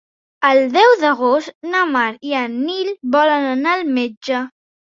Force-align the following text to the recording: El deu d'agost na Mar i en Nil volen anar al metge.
El 0.51 0.61
deu 0.77 0.93
d'agost 1.01 1.53
na 1.75 1.83
Mar 1.91 2.07
i 2.31 2.35
en 2.41 2.57
Nil 2.63 2.91
volen 3.19 3.49
anar 3.53 3.79
al 3.79 3.89
metge. 4.03 4.45